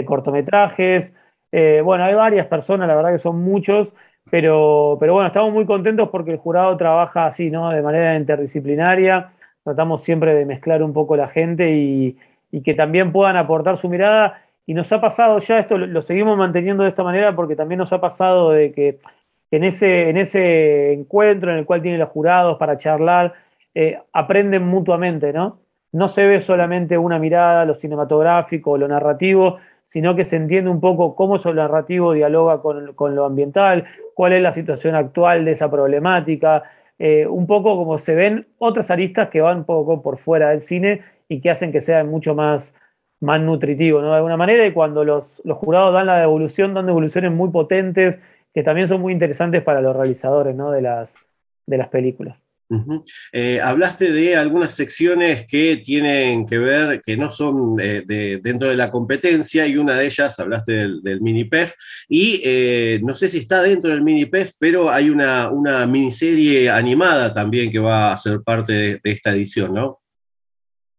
cortometrajes. 0.06 1.14
Eh, 1.52 1.82
bueno, 1.84 2.04
hay 2.04 2.14
varias 2.14 2.48
personas, 2.48 2.88
la 2.88 2.96
verdad 2.96 3.12
que 3.14 3.20
son 3.20 3.40
muchos, 3.42 3.94
pero, 4.30 4.98
pero 5.00 5.14
bueno, 5.14 5.28
estamos 5.28 5.54
muy 5.54 5.66
contentos 5.66 6.10
porque 6.10 6.32
el 6.32 6.38
jurado 6.38 6.76
trabaja 6.76 7.28
así, 7.28 7.50
¿no? 7.50 7.70
De 7.70 7.82
manera 7.82 8.16
interdisciplinaria. 8.16 9.32
Tratamos 9.68 10.02
siempre 10.02 10.34
de 10.34 10.46
mezclar 10.46 10.82
un 10.82 10.94
poco 10.94 11.18
la 11.18 11.28
gente 11.28 11.70
y, 11.76 12.16
que 12.64 12.74
también 12.74 13.12
puedan 13.12 13.36
aportar 13.36 13.76
su 13.76 13.90
mirada. 13.90 14.42
Y 14.66 14.74
nos 14.74 14.90
ha 14.94 15.02
pasado 15.02 15.40
ya, 15.40 15.60
esto 15.60 15.78
lo, 15.78 16.02
seguimos 16.02 16.38
manteniendo 16.38 16.84
de 16.84 16.90
esta 16.90 17.04
manera 17.04 17.36
porque 17.36 17.58
también 17.58 17.80
nos 17.80 17.92
ha 17.92 18.00
pasado 18.00 18.52
de 18.52 18.72
que 18.72 19.00
en 19.52 19.66
ese, 19.66 20.10
en 20.10 20.16
ese 20.16 20.94
encuentro 20.94 21.52
en 21.52 21.58
el 21.58 21.66
cual 21.66 21.82
tienen 21.82 22.00
los 22.00 22.08
jurados 22.08 22.58
para 22.58 22.78
charlar, 22.78 23.34
eh, 23.76 24.00
aprenden 24.14 24.66
mutuamente, 24.66 25.34
¿no? 25.34 25.60
No 25.92 26.08
se 26.08 26.26
ve 26.26 26.40
solamente 26.40 26.98
una 26.98 27.20
mirada, 27.20 27.66
lo 27.66 27.74
cinematográfico, 27.74 28.78
lo 28.78 28.88
narrativo, 28.88 29.58
sino 29.90 30.16
que 30.16 30.24
se 30.24 30.38
entiende 30.38 30.70
un 30.70 30.80
poco 30.80 31.14
cómo 31.14 31.36
eso 31.36 31.54
narrativo 31.54 32.14
dialoga 32.14 32.62
con, 32.62 33.16
lo 33.16 33.26
ambiental, 33.26 33.84
cuál 34.14 34.32
es 34.32 34.42
la 34.42 34.54
situación 34.54 34.96
actual 34.96 35.44
de 35.44 35.52
esa 35.52 35.70
problemática, 35.70 36.64
eh, 37.00 37.28
un 37.28 37.48
poco 37.48 37.76
como 37.76 37.98
se 37.98 38.16
ven 38.16 38.48
otras 38.58 38.90
aristas 38.92 39.30
que 39.30 39.42
van 39.42 39.60
un 39.60 39.66
poco 39.66 40.02
por 40.02 40.18
fuera 40.18 40.50
del 40.50 40.62
cine 40.62 41.02
y 41.30 41.42
que 41.42 41.50
hacen 41.50 41.72
que 41.72 41.82
sea 41.82 42.04
mucho 42.04 42.36
más, 42.36 42.74
más 43.20 43.42
nutritivo, 43.42 44.02
¿no? 44.02 44.10
De 44.10 44.16
alguna 44.18 44.38
manera, 44.38 44.66
y 44.66 44.74
cuando 44.74 45.04
los, 45.04 45.42
los 45.46 45.58
jurados 45.58 45.94
dan 45.94 46.08
la 46.08 46.20
devolución, 46.20 46.74
dan 46.74 46.86
devoluciones 46.86 47.32
muy 47.32 47.50
potentes, 47.50 48.20
que 48.54 48.64
también 48.64 48.88
son 48.88 49.02
muy 49.02 49.14
interesantes 49.14 49.62
para 49.64 49.82
los 49.82 49.96
realizadores, 49.96 50.56
¿no? 50.56 50.72
De 50.72 50.82
las, 50.82 51.14
de 51.66 51.78
las 51.78 51.90
películas. 51.90 52.47
Eh, 53.32 53.62
hablaste 53.62 54.12
de 54.12 54.36
algunas 54.36 54.74
secciones 54.74 55.46
que 55.48 55.78
tienen 55.78 56.46
que 56.46 56.58
ver, 56.58 57.02
que 57.02 57.16
no 57.16 57.32
son 57.32 57.78
eh, 57.82 58.04
dentro 58.42 58.70
de 58.70 58.76
la 58.76 58.92
competencia, 58.92 59.66
y 59.68 59.78
una 59.78 59.96
de 59.96 60.06
ellas, 60.06 60.40
hablaste 60.40 60.72
del, 60.72 61.22
mini 61.22 61.46
PEF, 61.46 61.76
y 62.10 62.42
eh, 62.44 63.00
no 63.04 63.16
sé 63.16 63.30
si 63.30 63.40
está 63.40 63.62
dentro 63.62 63.90
del 63.90 64.02
mini 64.02 64.26
PEF, 64.26 64.54
pero 64.60 64.90
hay 64.90 65.10
una, 65.10 65.50
miniserie 65.88 66.70
animada 66.70 67.34
también 67.34 67.72
que 67.72 67.80
va 67.80 68.12
a 68.12 68.18
ser 68.18 68.42
parte 68.42 69.00
de 69.04 69.12
esta 69.12 69.32
edición, 69.32 69.74
¿no? 69.74 70.00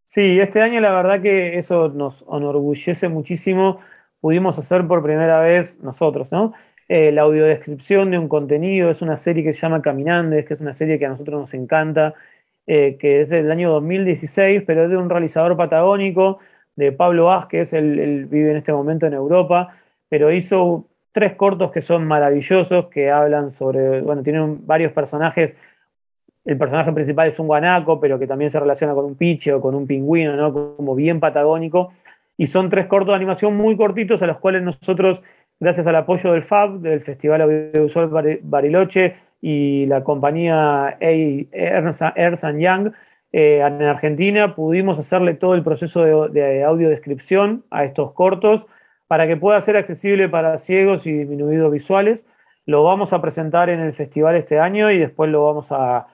Sí, 0.09 0.41
este 0.41 0.63
año 0.63 0.81
la 0.81 0.93
verdad 0.93 1.21
que 1.21 1.59
eso 1.59 1.91
nos 1.91 2.23
enorgullece 2.23 3.09
muchísimo. 3.09 3.81
Pudimos 4.21 4.59
hacer 4.59 4.87
por 4.87 5.03
primera 5.03 5.41
vez 5.41 5.79
nosotros, 5.81 6.33
¿no? 6.33 6.55
Eh, 6.89 7.13
la 7.13 7.23
audiodescripción 7.23 8.11
de 8.11 8.19
un 8.19 8.29
contenido. 8.29 8.91
Es 8.91 9.03
una 9.03 9.17
serie 9.17 9.45
que 9.45 9.53
se 9.53 9.61
llama 9.61 9.83
Caminandes, 9.83 10.47
que 10.47 10.55
es 10.55 10.61
una 10.61 10.73
serie 10.73 10.99
que 10.99 11.05
a 11.07 11.11
nosotros 11.11 11.41
nos 11.41 11.55
encanta, 11.55 12.15
eh, 12.67 12.97
que 12.99 13.23
es 13.23 13.29
del 13.29 13.51
año 13.51 13.71
2016, 13.73 14.63
pero 14.67 14.85
es 14.85 14.91
de 14.91 14.97
un 14.97 15.11
realizador 15.11 15.57
patagónico, 15.57 16.39
de 16.77 16.93
Pablo 16.93 17.27
Vázquez, 17.27 17.73
él, 17.73 18.27
vive 18.31 18.53
en 18.53 18.57
este 18.59 18.73
momento 18.73 19.07
en 19.07 19.15
Europa, 19.15 19.77
pero 20.09 20.33
hizo 20.33 20.87
tres 21.13 21.35
cortos 21.35 21.73
que 21.73 21.83
son 21.83 22.07
maravillosos, 22.07 22.87
que 22.87 23.11
hablan 23.11 23.51
sobre, 23.51 24.01
bueno, 24.01 24.23
tienen 24.23 24.67
varios 24.67 24.93
personajes. 24.93 25.57
El 26.45 26.57
personaje 26.57 26.93
principal 26.93 27.29
es 27.29 27.39
un 27.39 27.49
guanaco, 27.49 28.01
pero 28.01 28.19
que 28.19 28.27
también 28.27 28.51
se 28.51 28.61
relaciona 28.61 28.95
con 28.95 29.05
un 29.05 29.17
piche 29.17 29.53
o 29.53 29.61
con 29.61 29.75
un 29.75 29.87
pingüino, 29.87 30.37
¿no? 30.37 30.53
Como 30.77 30.95
bien 30.95 31.21
patagónico. 31.21 31.93
Y 32.37 32.47
son 32.47 32.71
tres 32.71 32.87
cortos 32.87 33.09
de 33.09 33.17
animación 33.17 33.57
muy 33.57 33.77
cortitos 33.77 34.23
a 34.23 34.27
los 34.27 34.39
cuales 34.39 34.63
nosotros 34.63 35.21
gracias 35.61 35.87
al 35.87 35.97
apoyo 35.97 36.33
del 36.33 36.43
FAB, 36.43 36.81
del 36.81 37.01
Festival 37.01 37.43
Audiovisual 37.43 38.41
Bariloche 38.43 39.17
y 39.41 39.87
la 39.87 40.03
compañía 40.05 40.97
Ernst 41.01 42.45
Young, 42.59 42.93
eh, 43.33 43.61
en 43.61 43.83
Argentina 43.83 44.55
pudimos 44.55 44.99
hacerle 44.99 45.35
todo 45.35 45.55
el 45.55 45.63
proceso 45.63 46.29
de, 46.29 46.65
audiodescripción 46.65 47.65
a 47.71 47.85
estos 47.85 48.13
cortos 48.13 48.67
para 49.07 49.27
que 49.27 49.37
pueda 49.37 49.61
ser 49.61 49.77
accesible 49.77 50.29
para 50.29 50.59
ciegos 50.59 51.07
y 51.07 51.13
disminuidos 51.13 51.71
visuales. 51.71 52.25
Lo 52.65 52.85
vamos 52.85 53.13
a 53.13 53.21
presentar 53.21 53.71
en 53.71 53.81
el 53.81 53.93
festival 53.95 54.37
este 54.37 54.59
año 54.59 54.91
y 54.91 54.99
después 54.99 55.31
lo 55.31 55.45
vamos 55.45 55.69
a 55.71 56.07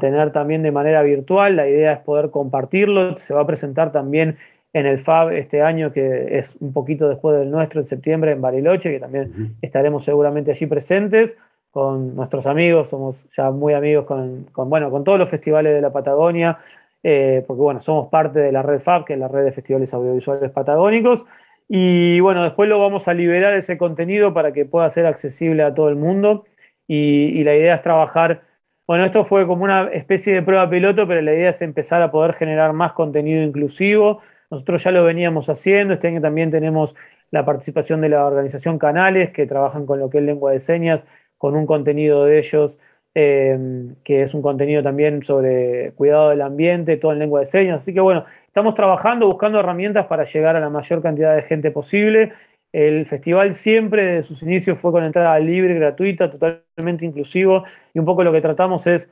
tener 0.00 0.32
también 0.32 0.62
de 0.62 0.70
manera 0.70 1.02
virtual. 1.02 1.56
La 1.56 1.68
idea 1.68 1.92
es 1.92 2.00
poder 2.00 2.30
compartirlo. 2.30 3.18
Se 3.18 3.34
va 3.34 3.42
a 3.42 3.46
presentar 3.46 3.92
también 3.92 4.36
en 4.72 4.86
el 4.86 4.98
FAB 4.98 5.32
este 5.32 5.62
año, 5.62 5.92
que 5.92 6.38
es 6.38 6.56
un 6.60 6.72
poquito 6.72 7.08
después 7.08 7.38
del 7.38 7.50
nuestro, 7.50 7.80
en 7.80 7.86
septiembre, 7.86 8.32
en 8.32 8.40
Bariloche, 8.40 8.90
que 8.90 9.00
también 9.00 9.56
estaremos 9.60 10.04
seguramente 10.04 10.50
allí 10.50 10.66
presentes 10.66 11.36
con 11.70 12.14
nuestros 12.14 12.46
amigos, 12.46 12.88
somos 12.88 13.24
ya 13.34 13.50
muy 13.50 13.72
amigos 13.72 14.04
con, 14.04 14.46
bueno, 14.68 14.90
con 14.90 15.04
todos 15.04 15.18
los 15.18 15.30
festivales 15.30 15.74
de 15.74 15.80
la 15.80 15.90
Patagonia, 15.90 16.58
eh, 17.02 17.42
porque 17.46 17.62
bueno, 17.62 17.80
somos 17.80 18.08
parte 18.08 18.40
de 18.40 18.52
la 18.52 18.62
red 18.62 18.80
FAB, 18.80 19.06
que 19.06 19.14
es 19.14 19.18
la 19.18 19.28
red 19.28 19.44
de 19.44 19.52
festivales 19.52 19.92
audiovisuales 19.94 20.50
patagónicos, 20.50 21.24
y 21.68 22.20
bueno, 22.20 22.44
después 22.44 22.68
lo 22.68 22.78
vamos 22.78 23.08
a 23.08 23.14
liberar 23.14 23.54
ese 23.54 23.78
contenido 23.78 24.34
para 24.34 24.52
que 24.52 24.66
pueda 24.66 24.90
ser 24.90 25.06
accesible 25.06 25.62
a 25.62 25.74
todo 25.74 25.88
el 25.88 25.96
mundo, 25.96 26.44
y, 26.86 27.40
y 27.40 27.44
la 27.44 27.56
idea 27.56 27.74
es 27.74 27.82
trabajar, 27.82 28.42
bueno, 28.86 29.06
esto 29.06 29.24
fue 29.24 29.46
como 29.46 29.64
una 29.64 29.84
especie 29.92 30.34
de 30.34 30.42
prueba 30.42 30.68
piloto, 30.68 31.08
pero 31.08 31.22
la 31.22 31.32
idea 31.32 31.50
es 31.50 31.62
empezar 31.62 32.02
a 32.02 32.10
poder 32.10 32.34
generar 32.34 32.74
más 32.74 32.92
contenido 32.92 33.42
inclusivo, 33.42 34.20
nosotros 34.52 34.84
ya 34.84 34.90
lo 34.90 35.02
veníamos 35.02 35.48
haciendo, 35.48 35.94
este 35.94 36.08
año 36.08 36.20
también 36.20 36.50
tenemos 36.50 36.94
la 37.30 37.46
participación 37.46 38.02
de 38.02 38.10
la 38.10 38.26
organización 38.26 38.78
Canales, 38.78 39.30
que 39.30 39.46
trabajan 39.46 39.86
con 39.86 39.98
lo 39.98 40.10
que 40.10 40.18
es 40.18 40.24
lengua 40.24 40.52
de 40.52 40.60
señas, 40.60 41.06
con 41.38 41.56
un 41.56 41.64
contenido 41.64 42.26
de 42.26 42.38
ellos, 42.38 42.78
eh, 43.14 43.58
que 44.04 44.20
es 44.22 44.34
un 44.34 44.42
contenido 44.42 44.82
también 44.82 45.22
sobre 45.24 45.92
cuidado 45.92 46.28
del 46.28 46.42
ambiente, 46.42 46.98
todo 46.98 47.12
en 47.12 47.20
lengua 47.20 47.40
de 47.40 47.46
señas. 47.46 47.78
Así 47.78 47.94
que 47.94 48.00
bueno, 48.00 48.26
estamos 48.46 48.74
trabajando, 48.74 49.26
buscando 49.26 49.58
herramientas 49.58 50.04
para 50.04 50.24
llegar 50.24 50.54
a 50.54 50.60
la 50.60 50.68
mayor 50.68 51.00
cantidad 51.00 51.34
de 51.34 51.42
gente 51.44 51.70
posible. 51.70 52.34
El 52.72 53.06
festival 53.06 53.54
siempre 53.54 54.04
desde 54.04 54.22
sus 54.24 54.42
inicios 54.42 54.78
fue 54.78 54.92
con 54.92 55.02
entrada 55.02 55.38
libre, 55.40 55.74
gratuita, 55.76 56.30
totalmente 56.30 57.06
inclusivo, 57.06 57.64
y 57.94 57.98
un 57.98 58.04
poco 58.04 58.22
lo 58.22 58.32
que 58.32 58.42
tratamos 58.42 58.86
es 58.86 59.10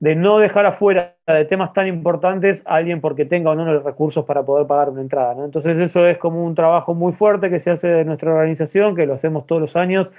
de 0.00 0.16
no 0.16 0.38
dejar 0.38 0.66
afuera 0.66 1.16
de 1.26 1.44
temas 1.44 1.72
tan 1.74 1.86
importantes 1.86 2.62
a 2.64 2.76
alguien 2.76 3.00
porque 3.02 3.26
tenga 3.26 3.50
o 3.50 3.54
no 3.54 3.70
los 3.70 3.84
recursos 3.84 4.24
para 4.24 4.42
poder 4.42 4.66
pagar 4.66 4.88
una 4.88 5.02
entrada. 5.02 5.44
Entonces 5.44 5.78
eso 5.78 6.06
es 6.06 6.18
como 6.18 6.44
un 6.44 6.54
trabajo 6.54 6.94
muy 6.94 7.12
fuerte 7.12 7.50
que 7.50 7.60
se 7.60 7.70
hace 7.70 7.86
de 7.86 8.04
nuestra 8.06 8.32
organización, 8.32 8.96
que 8.96 9.06
lo 9.06 9.14
hacemos 9.14 9.46
todos 9.46 9.60
los 9.60 9.76
años, 9.76 10.10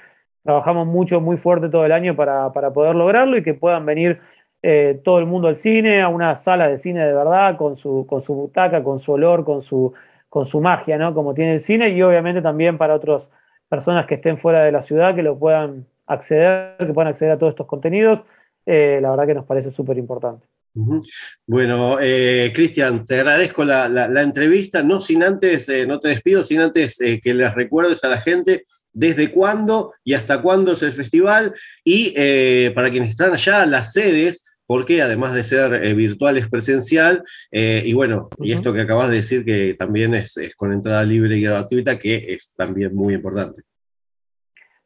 trabajamos 0.44 0.86
mucho, 0.86 1.20
muy 1.20 1.36
fuerte 1.36 1.68
todo 1.68 1.84
el 1.84 1.92
año 1.92 2.14
para, 2.16 2.50
poder 2.50 2.94
lograrlo 2.94 3.36
y 3.36 3.42
que 3.42 3.54
puedan 3.54 3.84
venir 3.84 4.20
eh, 4.62 5.00
todo 5.04 5.18
el 5.18 5.26
mundo 5.26 5.48
al 5.48 5.56
cine, 5.56 6.00
a 6.00 6.08
una 6.08 6.36
sala 6.36 6.68
de 6.68 6.78
cine 6.78 7.04
de 7.04 7.12
verdad, 7.12 7.56
con 7.56 7.76
su, 7.76 8.06
con 8.08 8.22
su 8.22 8.34
butaca, 8.34 8.84
con 8.84 9.00
su 9.00 9.12
olor, 9.12 9.44
con 9.44 9.62
su, 9.62 9.92
con 10.28 10.46
su 10.46 10.60
magia, 10.60 10.96
¿no? 10.96 11.12
Como 11.12 11.34
tiene 11.34 11.54
el 11.54 11.60
cine, 11.60 11.88
y 11.90 12.00
obviamente 12.02 12.40
también 12.40 12.78
para 12.78 12.94
otras 12.94 13.28
personas 13.68 14.06
que 14.06 14.14
estén 14.14 14.38
fuera 14.38 14.62
de 14.62 14.70
la 14.70 14.82
ciudad, 14.82 15.14
que 15.16 15.22
lo 15.24 15.36
puedan 15.38 15.86
acceder, 16.06 16.76
que 16.78 16.92
puedan 16.92 17.08
acceder 17.08 17.32
a 17.32 17.38
todos 17.38 17.50
estos 17.50 17.66
contenidos. 17.66 18.24
Eh, 18.66 18.98
la 19.00 19.10
verdad 19.10 19.26
que 19.26 19.34
nos 19.34 19.46
parece 19.46 19.70
súper 19.70 19.98
importante. 19.98 20.46
Bueno, 21.46 21.98
eh, 22.00 22.50
Cristian, 22.54 23.04
te 23.04 23.16
agradezco 23.16 23.64
la, 23.64 24.22
entrevista, 24.22 24.82
no 24.82 25.00
sin 25.00 25.22
antes, 25.22 25.68
eh, 25.68 25.86
no 25.86 26.00
te 26.00 26.08
despido, 26.08 26.44
sin 26.44 26.60
antes 26.60 26.96
que 26.96 27.34
les 27.34 27.54
recuerdes 27.54 28.02
a 28.04 28.08
la 28.08 28.20
gente 28.20 28.64
desde 28.90 29.30
cuándo 29.30 29.92
y 30.02 30.14
hasta 30.14 30.40
cuándo 30.40 30.72
es 30.72 30.82
el 30.82 30.92
festival 30.92 31.54
y 31.84 32.14
para 32.70 32.90
quienes 32.90 33.10
están 33.10 33.32
allá, 33.32 33.66
las 33.66 33.92
sedes, 33.92 34.46
porque 34.64 35.02
además 35.02 35.34
de 35.34 35.44
ser 35.44 35.94
virtual 35.94 36.38
es 36.38 36.48
presencial, 36.48 37.22
y 37.50 37.92
bueno, 37.92 38.30
y 38.38 38.52
esto 38.52 38.72
que 38.72 38.80
acabas 38.80 39.10
de 39.10 39.16
decir 39.16 39.44
que 39.44 39.74
también 39.78 40.14
es, 40.14 40.38
es, 40.38 40.54
con 40.54 40.72
entrada 40.72 41.04
libre 41.04 41.36
y 41.36 41.42
gratuita, 41.42 41.98
que 41.98 42.24
es 42.28 42.54
también 42.56 42.94
muy 42.94 43.12
importante. 43.12 43.62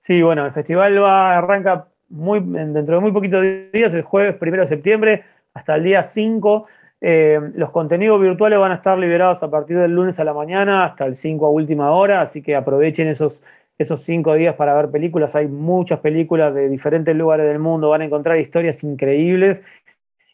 Sí, 0.02 0.22
bueno, 0.22 0.46
el 0.46 0.52
festival 0.52 1.00
va, 1.02 1.36
arranca 1.36 1.88
dentro 2.08 2.94
de 2.94 3.00
muy 3.00 3.12
poquitos 3.12 3.42
días, 3.72 3.92
el 3.94 4.02
jueves 4.02 4.36
1 4.40 4.50
de 4.56 4.68
septiembre 4.68 5.24
hasta 5.54 5.74
el 5.74 5.84
día 5.84 6.02
5. 6.02 6.66
Eh, 7.00 7.40
los 7.54 7.70
contenidos 7.70 8.20
virtuales 8.20 8.58
van 8.58 8.72
a 8.72 8.76
estar 8.76 8.98
liberados 8.98 9.42
a 9.42 9.50
partir 9.50 9.78
del 9.78 9.92
lunes 9.92 10.18
a 10.18 10.24
la 10.24 10.32
mañana 10.32 10.84
hasta 10.84 11.04
el 11.04 11.16
5 11.16 11.46
a 11.46 11.50
última 11.50 11.90
hora, 11.90 12.22
así 12.22 12.42
que 12.42 12.56
aprovechen 12.56 13.08
esos, 13.08 13.42
esos 13.78 14.02
cinco 14.02 14.34
días 14.34 14.54
para 14.54 14.74
ver 14.74 14.90
películas. 14.90 15.34
Hay 15.34 15.48
muchas 15.48 16.00
películas 16.00 16.54
de 16.54 16.68
diferentes 16.68 17.14
lugares 17.14 17.46
del 17.46 17.58
mundo, 17.58 17.90
van 17.90 18.02
a 18.02 18.04
encontrar 18.04 18.38
historias 18.38 18.82
increíbles. 18.84 19.62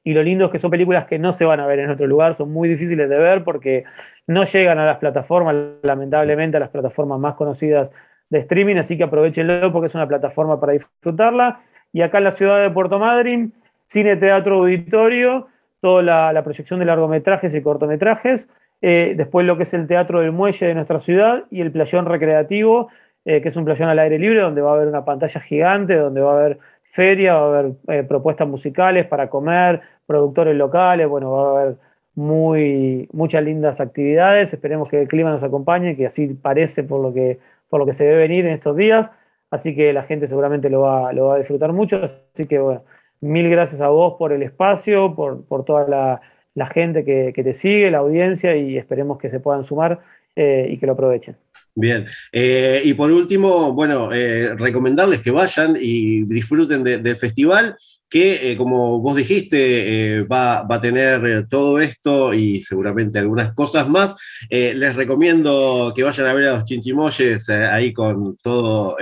Y 0.05 0.15
lo 0.15 0.23
lindo 0.23 0.47
es 0.47 0.51
que 0.51 0.59
son 0.59 0.71
películas 0.71 1.07
que 1.07 1.19
no 1.19 1.33
se 1.33 1.45
van 1.45 1.61
a 1.61 1.67
ver 1.67 1.79
en 1.79 1.91
otro 1.91 2.07
lugar, 2.07 2.35
son 2.35 2.53
muy 2.53 2.69
difíciles 2.69 3.09
de 3.09 3.19
ver 3.19 3.45
porque 3.45 3.85
no 4.27 4.45
llegan 4.45 4.79
a 4.79 4.87
las 4.87 4.99
plataformas, 4.99 5.55
lamentablemente 5.83 6.57
a 6.57 6.61
las 6.61 6.71
plataformas 6.71 7.21
más 7.21 7.35
conocidas 7.35 7.93
de 8.33 8.39
streaming, 8.39 8.77
así 8.77 8.97
que 8.97 9.05
aprovechenlo 9.05 9.71
porque 9.73 9.89
es 9.89 9.95
una 9.95 10.09
plataforma 10.09 10.59
para 10.59 10.73
disfrutarla. 10.73 11.61
Y 11.93 12.01
acá 12.01 12.17
en 12.17 12.25
la 12.25 12.31
ciudad 12.31 12.63
de 12.63 12.71
Puerto 12.71 12.99
Madryn, 12.99 13.53
Cine 13.85 14.17
Teatro 14.17 14.57
Auditorio, 14.57 15.49
toda 15.81 16.33
la, 16.33 16.43
proyección 16.43 16.81
de 16.81 16.87
largometrajes 16.87 17.55
y 17.55 17.61
cortometrajes, 17.61 18.49
eh, 18.81 19.13
después 19.19 19.45
lo 19.45 19.59
que 19.59 19.65
es 19.65 19.75
el 19.75 19.87
Teatro 19.87 20.21
del 20.21 20.33
Muelle 20.33 20.67
de 20.67 20.75
nuestra 20.75 20.99
ciudad 21.01 21.45
y 21.51 21.61
el 21.61 21.73
playón 21.73 22.07
recreativo, 22.07 22.89
eh, 23.27 23.43
que 23.43 23.51
es 23.51 23.57
un 23.57 23.67
playón 23.67 23.91
al 23.91 23.99
aire 23.99 24.19
libre 24.19 24.41
donde 24.41 24.63
va 24.63 24.71
a 24.71 24.75
haber 24.77 24.89
una 24.89 25.05
pantalla 25.05 25.41
gigante, 25.43 25.97
donde 25.97 26.23
va 26.23 26.33
a 26.33 26.41
haber 26.41 26.59
feria, 26.85 27.35
va 27.35 27.41
a 27.41 27.59
haber 27.59 27.73
eh, 27.89 28.03
propuestas 28.03 28.49
musicales 28.49 29.05
para 29.07 29.29
comer, 29.29 29.83
productores 30.07 30.57
locales, 30.57 31.07
bueno, 31.07 31.33
va 31.33 31.43
a 31.43 31.61
haber 31.61 31.77
muy, 32.15 33.11
muchas 33.13 33.45
lindas 33.45 33.79
actividades, 33.79 34.55
esperemos 34.55 34.89
que 34.89 35.03
el 35.03 35.09
clima 35.09 35.31
nos 35.31 35.43
acompañe, 35.43 35.97
que 35.97 36.07
así 36.07 36.29
parece 36.29 36.83
por 36.83 37.03
lo 37.03 37.13
que, 37.13 37.39
por 37.73 37.81
lo 37.81 37.87
que 37.87 37.95
se 37.95 38.05
ve 38.05 38.17
venir 38.17 38.45
en 38.45 38.53
estos 38.53 38.77
días, 38.77 39.11
así 39.51 39.75
que 39.75 39.95
la 39.95 40.03
gente 40.03 40.29
seguramente 40.29 40.69
lo 40.69 40.83
va, 40.83 41.11
lo 41.15 41.29
va 41.29 41.37
a 41.37 41.39
disfrutar 41.39 41.73
mucho, 41.73 41.97
así 42.35 42.45
que 42.47 42.59
bueno, 42.59 42.85
mil 43.23 43.49
gracias 43.49 43.81
a 43.81 43.89
vos 43.89 44.17
por 44.19 44.31
el 44.35 44.43
espacio, 44.43 45.15
por, 45.15 45.47
por 45.47 45.65
toda 45.65 46.21
la, 46.55 46.67
gente 46.67 47.03
que, 47.03 47.33
que, 47.35 47.43
te 47.43 47.55
sigue, 47.55 47.91
la 47.91 47.99
audiencia 47.99 48.55
y 48.55 48.77
esperemos 48.77 49.17
que 49.19 49.31
se 49.31 49.41
puedan 49.41 49.65
sumar 49.65 50.01
eh, 50.37 50.69
y 50.71 50.77
que 50.77 50.85
lo 50.85 50.93
aprovechen. 50.93 51.35
Bien, 51.75 52.05
eh, 52.31 52.83
y 52.85 52.93
por 52.93 53.11
último, 53.11 53.73
bueno, 53.73 54.13
eh, 54.13 54.55
recomendarles 54.55 55.23
que 55.23 55.31
vayan 55.31 55.75
y 55.81 56.25
disfruten 56.25 56.85
del 56.85 57.17
festival 57.17 57.75
que, 58.13 58.53
eh, 58.53 58.57
como 58.59 59.01
vos 59.01 59.17
dijiste, 59.17 60.19
eh, 60.19 60.25
va, 60.25 60.67
a 60.69 60.81
tener 60.83 61.25
eh, 61.25 61.47
todo 61.49 61.81
esto 61.81 62.35
y 62.35 62.63
seguramente 62.63 63.19
algunas 63.19 63.55
cosas 63.55 63.89
más. 63.89 64.15
les 64.51 64.95
recomiendo 64.95 65.95
que 65.97 66.03
vayan 66.03 66.27
a 66.27 66.35
ver 66.35 66.49
a 66.49 66.57
los 66.57 66.67
chinchimoyes 66.67 67.49
ahí 67.49 67.95
con 67.95 68.37
todo, 68.37 68.99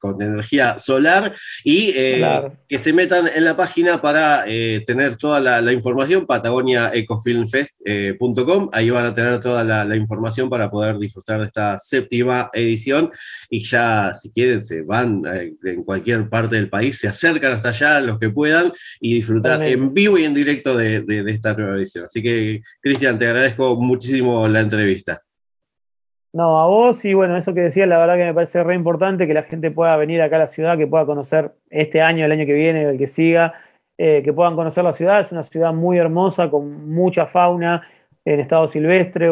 con 0.00 0.20
energía 0.20 0.76
solar 0.78 1.36
y 1.62 1.92
que 2.68 2.78
se 2.78 2.92
metan 2.92 3.30
en 3.32 3.44
la 3.44 3.56
página 3.56 4.02
para 4.02 4.44
tener 4.86 5.14
toda 5.16 5.38
la, 5.40 5.72
información, 5.72 6.26
patagoniaecofilmfest.com. 6.26 8.70
ahí 8.72 8.90
van 8.90 9.06
a 9.06 9.14
tener 9.14 9.38
toda 9.40 9.62
la, 9.62 9.94
información 9.94 10.50
para 10.50 10.68
poder 10.68 10.98
disfrutar 10.98 11.38
de 11.40 11.46
esta 11.46 11.78
séptima 11.78 12.50
edición 12.52 13.12
y 13.48 13.62
ya, 13.62 14.12
si 14.14 14.32
quieren, 14.32 14.62
se 14.62 14.82
van 14.82 15.22
en 15.62 15.84
cualquier 15.84 16.28
parte 16.28 16.56
del 16.56 16.68
país, 16.68 16.98
se 16.98 17.06
acercan 17.06 17.52
hasta 17.52 17.68
allá 17.68 18.00
los 18.00 18.18
que 18.18 18.30
pueden 18.30 18.47
y 19.00 19.14
disfrutar 19.14 19.62
en 19.62 19.92
vivo 19.94 20.18
y 20.18 20.24
en 20.24 20.34
directo 20.34 20.76
de, 20.76 21.04
esta 21.28 21.54
nueva 21.54 21.76
edición. 21.76 22.04
Así 22.06 22.22
que, 22.22 22.62
Cristian, 22.80 23.18
te 23.18 23.26
agradezco 23.26 23.76
muchísimo 23.76 24.46
la 24.48 24.60
entrevista. 24.60 25.22
No, 26.32 26.60
a 26.60 26.66
vos 26.66 27.04
y 27.04 27.14
bueno, 27.14 27.36
eso 27.36 27.54
que 27.54 27.62
decías, 27.62 27.88
la 27.88 27.98
verdad 27.98 28.16
que 28.16 28.24
me 28.24 28.34
parece 28.34 28.62
re 28.62 28.74
importante 28.74 29.26
que 29.26 29.34
la 29.34 29.44
gente 29.44 29.70
pueda 29.70 29.96
venir 29.96 30.20
acá 30.20 30.36
a 30.36 30.40
la 30.40 30.48
ciudad, 30.48 30.76
que 30.76 30.86
pueda 30.86 31.06
conocer 31.06 31.52
este 31.70 32.02
año, 32.02 32.24
el 32.24 32.32
año 32.32 32.44
que 32.44 32.52
viene, 32.52 32.90
el 32.90 32.98
que 32.98 33.06
siga, 33.06 33.54
eh, 33.96 34.22
que 34.22 34.32
puedan 34.32 34.54
conocer 34.54 34.84
la 34.84 34.92
ciudad. 34.92 35.20
Es 35.20 35.32
una 35.32 35.42
ciudad 35.42 35.72
muy 35.72 35.98
hermosa, 35.98 36.50
con 36.50 36.90
mucha 36.90 37.26
fauna 37.26 37.88
en 38.24 38.40
estado 38.40 38.66
silvestre. 38.68 39.30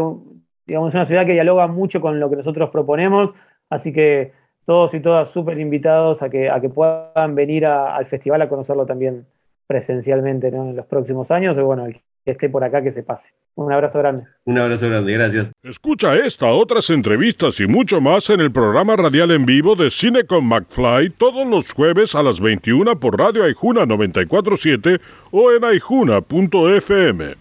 Digamos, 0.66 0.88
es 0.88 0.94
una 0.94 1.06
ciudad 1.06 1.26
que 1.26 1.35
dialoga 1.35 1.66
mucho 1.66 2.00
con 2.00 2.18
lo 2.18 2.30
que 2.30 2.37
nosotros 2.37 2.70
proponemos. 2.70 3.35
Así 3.68 3.92
que 3.92 4.32
todos 4.66 4.92
y 4.94 5.00
todas 5.00 5.30
súper 5.30 5.58
invitados 5.58 6.23
a 6.23 6.28
que, 6.28 6.50
a 6.50 6.61
que 6.61 6.68
puedan 6.68 7.35
venir 7.35 7.64
al 7.64 8.04
festival 8.06 8.42
a 8.42 8.49
conocerlo 8.49 8.85
también 8.85 9.26
presencialmente 9.66 10.49
en 10.49 10.76
los 10.76 10.87
próximos 10.87 11.30
años. 11.30 11.56
Y 11.56 11.61
bueno, 11.61 11.87
el 11.87 12.00
que 12.26 12.32
esté 12.32 12.50
por 12.50 12.64
acá 12.64 12.82
que 12.82 12.90
se 12.90 13.04
pase. 13.04 13.30
Un 13.54 13.73
abrazo 13.73 14.00
grande. 14.00 14.25
Un 14.44 14.58
abrazo 14.58 14.88
grande, 14.88 15.12
gracias. 15.12 15.52
Escucha 15.62 16.16
esta, 16.16 16.46
otras 16.46 16.90
entrevistas 16.90 17.61
y 17.61 17.68
mucho 17.68 18.00
más 18.00 18.28
en 18.30 18.40
el 18.40 18.50
programa 18.50 18.96
radial 18.96 19.30
en 19.30 19.46
vivo 19.46 19.76
de 19.76 19.90
Cine 19.90 20.25
con 20.25 20.44
McFly 20.44 21.11
todos 21.11 21.46
los 21.46 21.73
jueves 21.73 22.16
a 22.16 22.25
las 22.25 22.40
21 22.40 22.99
por 22.99 23.18
Radio 23.18 23.44
Aijuna 23.44 23.87
947 23.87 24.99
o 25.30 25.52
en 25.52 25.64
aijuna.fm. 25.64 27.37